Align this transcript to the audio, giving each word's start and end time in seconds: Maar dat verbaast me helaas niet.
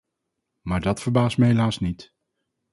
Maar 0.61 0.81
dat 0.81 1.01
verbaast 1.01 1.37
me 1.37 1.45
helaas 1.45 1.79
niet. 1.79 2.13